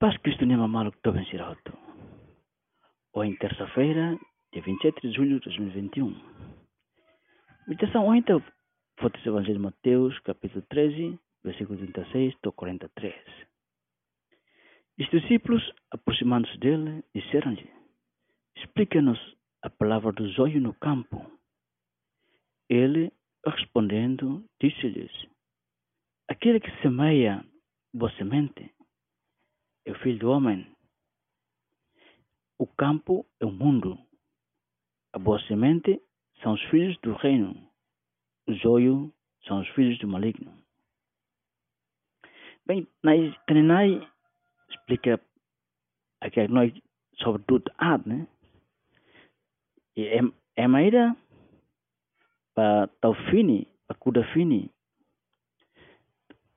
Paz 0.00 0.16
Cristo 0.22 0.46
Nema 0.46 0.66
Maluco 0.66 0.96
do 1.04 1.12
Vencirauto. 1.12 1.76
Hoje, 3.12 3.36
terça-feira, 3.36 4.18
dia 4.50 4.62
27 4.62 4.98
de 5.02 5.14
julho 5.14 5.38
de 5.40 5.44
2021. 5.44 6.16
Meditação 7.68 8.06
ontem 8.06 8.42
foi 8.98 9.10
o 9.10 9.28
Evangelho 9.28 9.58
de 9.58 9.62
Mateus, 9.62 10.18
capítulo 10.20 10.64
13, 10.70 11.20
versículo 11.44 11.78
36 11.78 12.34
a 12.42 12.50
43. 12.50 13.14
Os 14.98 15.10
discípulos, 15.10 15.70
aproximando-se 15.90 16.56
dele, 16.56 17.04
disseram-lhe: 17.14 17.70
Explica-nos 18.56 19.20
a 19.60 19.68
palavra 19.68 20.12
do 20.12 20.26
zóio 20.30 20.62
no 20.62 20.72
campo. 20.72 21.30
Ele, 22.70 23.12
respondendo, 23.46 24.42
disse-lhes: 24.62 25.12
Aquele 26.26 26.58
que 26.58 26.70
semeia 26.80 27.44
boa 27.92 28.10
semente 28.12 28.72
é 29.90 29.92
o 29.92 29.98
filho 29.98 30.18
do 30.20 30.30
homem. 30.30 30.66
O 32.58 32.66
campo 32.66 33.26
é 33.40 33.44
o 33.44 33.50
mundo. 33.50 33.98
A 35.12 35.18
boa 35.18 35.40
semente 35.46 36.00
são 36.40 36.52
os 36.52 36.62
filhos 36.70 36.96
do 36.98 37.14
reino. 37.14 37.68
O 38.46 38.54
zóio 38.54 39.12
são 39.46 39.60
os 39.60 39.68
filhos 39.70 39.98
do 39.98 40.06
maligno. 40.06 40.56
Bem, 42.66 42.86
na 43.02 43.12
Tanenai 43.46 44.08
explica 44.68 45.20
aqui 46.20 46.40
a 46.40 46.48
nós 46.48 46.72
sobre 47.14 47.42
tudo 47.42 47.72
ad, 47.76 48.08
né? 48.08 48.28
E 49.96 50.06
é, 50.06 50.20
é 50.54 50.68
maneira 50.68 51.16
para 52.54 52.86
tal 53.00 53.14
fini, 53.28 53.66
para 53.88 53.96
cuida 53.98 54.22
fini. 54.32 54.70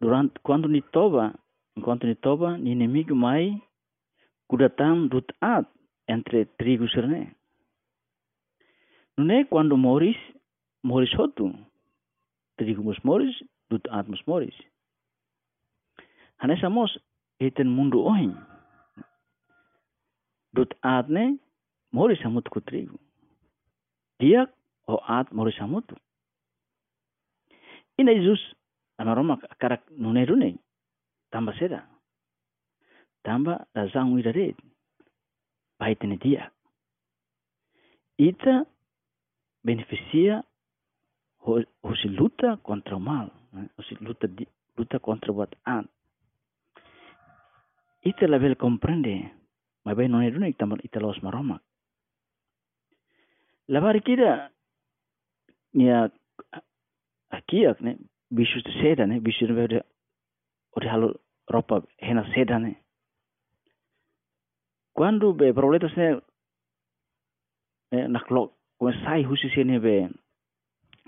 Durante 0.00 0.40
quando 0.40 0.66
ni 0.68 0.82
toba, 0.82 1.38
enquanto 1.76 2.06
ni 2.06 2.14
toba, 2.14 2.58
ni 2.58 2.72
inimigo 2.72 3.14
mai 3.14 3.60
kudatan 4.48 5.08
dut 5.08 5.32
ad 5.40 5.66
entre 6.06 6.44
trigo 6.58 6.84
e 6.84 6.90
serné. 6.90 7.34
Não 9.16 9.34
é 9.34 9.44
quando 9.44 9.76
moris, 9.76 10.16
moris 10.82 11.12
hotu. 11.14 11.52
Trigo 12.56 12.82
mus 12.82 12.98
moris, 13.04 13.36
dut 13.68 13.86
ad 13.90 14.08
mus 14.08 14.22
moris. 14.26 14.56
Hanesa 16.38 16.70
mos 16.70 16.98
iten 17.38 17.68
mundo 17.68 18.04
ohin. 18.04 18.34
Dut 20.52 20.74
ad 20.82 21.10
ne 21.10 21.38
moris 21.92 22.24
amut 22.24 22.48
ku 22.48 22.60
trigo. 22.60 22.98
Dia 24.18 24.48
o 24.88 24.98
ad 25.06 25.32
moris 25.32 25.60
amutu. 25.60 25.96
Ina 27.98 28.14
Jesus 28.14 28.40
anaroma 28.98 29.36
karak 29.60 29.82
nune 29.90 30.24
rune. 30.26 30.58
Tamba 31.30 31.52
seda. 31.58 31.86
Tamba 33.22 33.66
razang 33.74 34.14
wirare. 34.14 34.54
Paitene 35.78 36.18
dia. 36.18 36.50
Ita 38.18 38.66
beneficia 39.62 40.44
o 41.42 41.94
se 41.96 42.08
luta 42.08 42.58
contra 42.58 42.96
o 42.96 43.00
mal, 43.00 43.32
né? 43.52 43.70
o 43.78 43.82
se 43.82 43.94
luta 44.00 44.28
luta 44.76 44.98
contra 45.00 45.32
o 45.32 45.42
ad. 45.42 45.88
Ita 48.02 48.26
la 48.28 48.38
vel 48.38 48.56
comprende, 48.56 49.32
bem 49.84 50.08
não 50.08 50.20
é 50.22 50.28
único 50.28 50.58
também 50.58 50.80
ita 50.84 51.00
los 51.00 51.20
maroma. 51.22 51.60
La 53.68 53.80
kira 54.00 54.50
nia 55.72 56.10
akia 57.30 57.76
né 57.80 57.96
bicho 58.30 58.60
de 58.62 58.72
seda 58.80 59.06
de 59.06 59.52
ver 59.52 59.86
o 60.74 60.80
de 60.80 60.88
halo 60.88 61.08
ropa 61.48 61.82
hena 61.98 62.24
seda 62.34 62.58
né 62.58 62.72
quando 64.96 65.32
be 65.32 65.52
problemas 65.52 65.96
né 65.96 66.20
na 68.08 68.20
clock 68.20 68.54
com 68.78 68.92
sai 69.04 69.22
husi 69.24 69.48
sini 69.54 69.78
be 69.78 69.94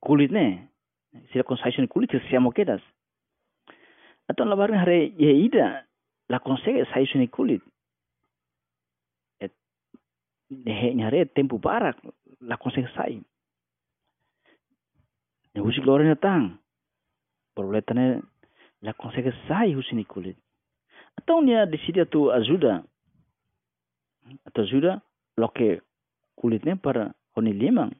kulit 0.00 0.30
ne 0.30 0.46
sila 1.30 1.44
con 1.44 1.56
sai 1.56 1.72
sini 1.72 1.88
kulit 1.88 2.10
siamo 2.28 2.50
quedas 2.50 2.82
atau 4.28 4.44
la 4.48 4.56
barang 4.56 4.80
hari 4.80 5.12
ye 5.18 5.32
ida 5.46 5.84
la 6.28 6.38
consegue 6.40 6.84
sai 6.92 7.06
sini 7.06 7.28
kulit. 7.28 7.62
Et 9.40 9.52
ne 10.50 10.94
nyare 10.94 11.26
tempo 11.26 11.58
barak 11.58 11.96
la 12.40 12.56
consegue 12.56 12.88
sai. 12.94 13.20
Ne 15.54 15.60
husi 15.60 15.80
glória 15.80 16.08
na 16.08 16.16
tang. 16.16 16.58
Problema 17.54 17.94
ne 17.94 18.22
la 18.84 18.92
consegue 18.92 19.32
sai 19.48 19.74
ni 19.92 20.04
kulit 20.04 20.36
atau 21.16 21.40
nia 21.40 21.64
decide 21.66 22.04
tu 22.06 22.28
ajuda 22.28 22.84
atau 24.44 24.62
ajuda 24.62 25.00
lo 25.36 25.48
que 25.48 25.80
kulitnya 26.34 26.76
para 26.76 27.14
honi 27.36 27.52
limang, 27.52 27.92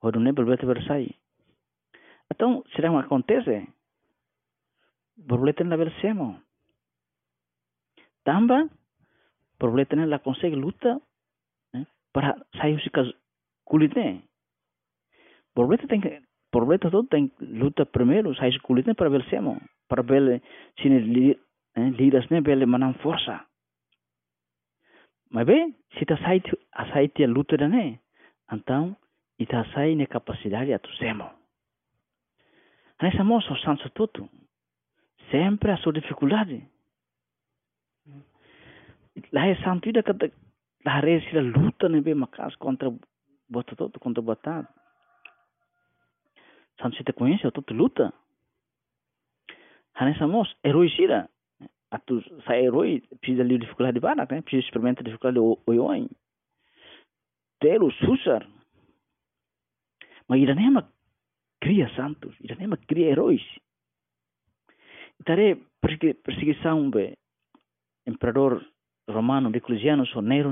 hodune 0.00 0.32
berbeda 0.32 0.66
bersai. 0.66 1.14
Atau 2.30 2.64
sedang 2.74 2.96
acontece, 2.96 3.68
berbeda 5.16 5.64
na 5.64 5.76
versemo. 5.76 6.40
Tamba, 8.24 8.66
berbeda 9.60 9.96
na 9.96 10.18
consegue 10.18 10.56
luta 10.56 10.98
eh, 11.74 11.84
para 12.12 12.38
sair 12.56 12.80
se 12.80 12.90
kulitnya. 13.64 14.22
Berbeda 15.54 15.86
tem 15.86 16.00
berbeda 16.52 16.90
todo 16.90 17.08
tem 17.08 17.32
luta 17.40 17.84
primeiro 17.84 18.34
sair 18.34 18.56
kulitnya 18.62 18.94
para 18.94 19.10
versemo, 19.10 19.60
para 19.88 20.02
ver 20.02 20.42
sini 20.80 21.36
lidas 21.98 22.28
ne 22.30 22.40
bele 22.40 22.66
manam 22.66 22.94
força. 22.94 23.46
Mas 25.30 25.46
bem, 25.46 25.74
se 25.94 26.02
está 26.02 26.16
saindo 26.18 26.58
a 26.72 26.86
sair 26.92 27.10
a 27.24 27.26
luta 27.26 27.56
né? 27.68 27.98
Então, 28.52 28.96
ita 29.38 29.64
sai 29.72 29.94
ne 29.94 30.06
capacidade 30.06 30.72
a 30.72 30.78
tuzemo. 30.78 31.30
Nessa 33.00 33.24
moça, 33.24 33.52
o 33.52 33.56
santo 33.56 33.88
tudo, 33.90 34.28
sempre 35.30 35.72
a 35.72 35.76
sua 35.78 35.92
dificuldade. 35.92 36.68
Lá 39.32 39.46
é 39.46 39.56
santo 39.56 39.88
ida 39.88 40.02
que 40.02 40.12
lá 40.84 41.00
resi 41.00 41.38
a 41.38 41.40
luta 41.40 41.88
ne 41.88 42.00
bem 42.00 42.14
macas 42.14 42.54
contra 42.56 42.92
bota 43.48 43.74
todo 43.76 43.98
contra 43.98 44.22
botado. 44.22 44.68
Santo 46.80 46.96
se 46.96 47.04
te 47.04 47.12
conhece, 47.12 47.50
tudo 47.50 47.74
luta. 47.74 48.12
Nessa 50.00 50.26
moça, 50.26 50.52
heroicida, 50.64 51.28
atu 51.92 52.22
sai 52.44 52.64
herói 52.64 53.02
precisa 53.20 53.44
de 53.44 53.58
dificuldade 53.58 54.00
banak, 54.00 54.32
né? 54.32 54.42
Precisa 54.42 54.66
experimentar 54.66 55.04
dificuldade 55.04 55.38
oioi. 55.66 56.08
Telo 57.60 57.92
susar, 57.92 58.48
mas 60.28 60.40
Iranema 60.40 60.90
cria 61.60 61.88
santos, 61.94 62.34
Iranema 62.40 62.76
cria 62.76 63.10
heróis. 63.10 63.42
Itare 65.20 65.54
perseguição 66.24 66.90
be 66.90 67.16
imperador 68.06 68.60
romano 69.06 69.52
Diocleciano 69.52 70.04
so 70.06 70.20
Nero 70.20 70.50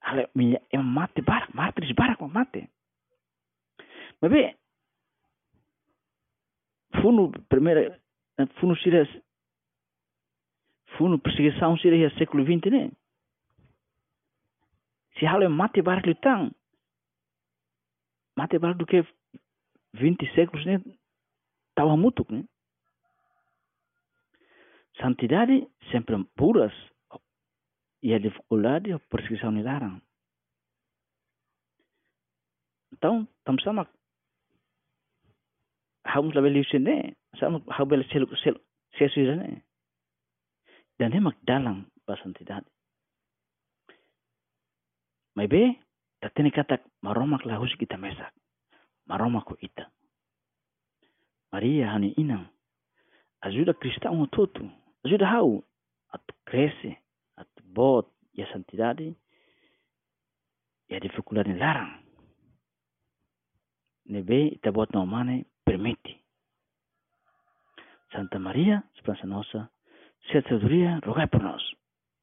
ale 0.00 0.30
é 0.72 0.78
mate 0.78 1.22
barak, 1.22 1.54
mártires 1.54 1.94
barak 1.94 2.22
mate. 2.22 2.70
Mas 4.20 4.30
bem, 4.30 4.56
funo 7.00 7.30
primeira 7.48 7.98
funo 8.58 8.76
sira 8.76 9.06
funo 10.96 11.18
perseguição 11.18 11.76
sira 11.78 12.10
século 12.18 12.44
20 12.44 12.70
né? 12.70 12.90
Se 15.18 15.26
halo 15.26 15.50
mate 15.50 15.82
barak 15.82 16.06
lutang, 16.06 16.52
mate 18.36 18.58
barak 18.58 18.78
do 18.78 18.86
que 18.86 19.04
20 19.94 20.34
séculos 20.34 20.64
né? 20.66 20.80
Tawa 21.74 21.96
mutuk 21.96 22.32
né? 22.32 22.44
Santidade 25.00 25.66
sempre 25.90 26.16
puras 26.36 26.72
e 28.02 28.14
a 28.14 28.18
dificuldade 28.18 28.92
a 28.92 28.98
perseguição 28.98 29.50
ne 29.50 29.62
larang. 29.62 30.00
Então, 32.92 33.26
estamos 33.38 33.62
sama 33.62 33.88
Hamos 36.10 36.34
la 36.34 36.40
beli 36.42 36.64
sini, 36.64 37.14
sama 37.38 37.62
hau 37.70 37.86
beli 37.86 38.04
sel 38.10 38.26
sel 38.42 38.56
sesu 38.98 39.22
sini. 39.30 39.62
Dan 40.98 41.12
hemak 41.14 41.38
dalang 41.46 41.86
ba 42.06 42.16
santidade. 42.18 42.66
Mai 45.36 45.46
be, 45.46 45.78
tatene 46.20 46.50
kata 46.50 46.82
maromak 47.02 47.46
la 47.46 47.62
husi 47.62 47.78
kita 47.78 47.96
mesak. 47.96 48.34
Maromak 49.06 49.46
ko 49.46 49.54
ita. 49.62 49.86
Maria 51.52 51.94
hani 51.94 52.14
inang. 52.18 52.46
Ajuda 53.42 53.74
cristão 53.74 54.26
tudo. 54.30 54.70
Ajuda 55.04 55.26
hau. 55.26 55.62
At 56.12 56.22
cresce. 56.46 56.98
At 57.38 57.48
bot. 57.64 58.06
E 58.34 58.42
a 58.42 58.46
santidade. 58.52 59.14
E 60.88 60.94
a 60.94 61.00
dificuldade 61.00 61.54
larang. 61.58 62.02
Nebe 64.06 64.54
ita 64.54 64.72
bot 64.72 64.92
no 64.94 65.06
mane 65.06 65.46
permite. 65.70 66.24
Santa 68.12 68.40
María, 68.40 68.84
Esperanza 68.96 69.26
Nosa, 69.26 69.70
Santa 70.32 70.48
Sabiduría, 70.48 70.98
rogai 71.00 71.28
por 71.28 71.42
nosotros. 71.42 71.79